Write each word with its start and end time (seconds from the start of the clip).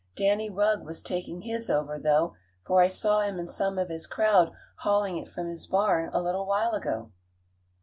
Danny 0.15 0.49
Rugg 0.49 0.83
was 0.83 1.03
taking 1.03 1.41
his 1.41 1.69
over, 1.69 1.99
though, 1.99 2.33
for 2.65 2.81
I 2.81 2.87
saw 2.87 3.21
him 3.21 3.37
and 3.37 3.47
some 3.47 3.77
of 3.77 3.89
his 3.89 4.07
crowd 4.07 4.51
hauling 4.77 5.19
it 5.19 5.31
from 5.31 5.47
his 5.47 5.67
barn 5.67 6.09
a 6.11 6.23
little 6.23 6.47
while 6.47 6.71
ago." 6.71 7.11